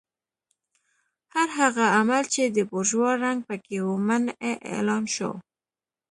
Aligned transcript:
هر 1.33 1.47
هغه 1.59 1.85
عمل 1.97 2.23
چې 2.33 2.43
د 2.47 2.57
بورژوا 2.69 3.11
رنګ 3.25 3.39
پکې 3.47 3.77
و 3.85 3.89
منع 4.07 4.33
اعلان 4.73 5.03
شو. 5.15 5.31